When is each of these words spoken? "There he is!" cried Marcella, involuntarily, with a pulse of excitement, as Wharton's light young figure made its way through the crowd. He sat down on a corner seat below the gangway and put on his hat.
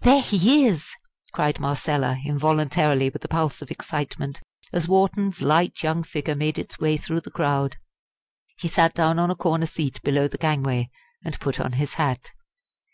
"There 0.00 0.22
he 0.22 0.64
is!" 0.66 0.94
cried 1.34 1.60
Marcella, 1.60 2.16
involuntarily, 2.24 3.10
with 3.10 3.22
a 3.22 3.28
pulse 3.28 3.60
of 3.60 3.70
excitement, 3.70 4.40
as 4.72 4.88
Wharton's 4.88 5.42
light 5.42 5.82
young 5.82 6.02
figure 6.02 6.34
made 6.34 6.58
its 6.58 6.78
way 6.78 6.96
through 6.96 7.20
the 7.20 7.30
crowd. 7.30 7.76
He 8.56 8.68
sat 8.68 8.94
down 8.94 9.18
on 9.18 9.30
a 9.30 9.36
corner 9.36 9.66
seat 9.66 10.00
below 10.00 10.26
the 10.26 10.38
gangway 10.38 10.88
and 11.22 11.38
put 11.38 11.60
on 11.60 11.72
his 11.72 11.96
hat. 12.00 12.30